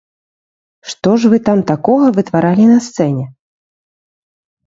[0.93, 3.25] Што ж вы там такога вытваралі на сцэне?